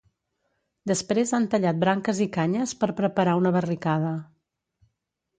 Després 0.91 1.33
han 1.39 1.43
tallat 1.51 1.81
branques 1.83 2.21
i 2.25 2.27
canyes 2.37 2.73
per 2.83 2.89
preparar 3.01 3.35
una 3.41 3.51
barricada. 3.57 4.15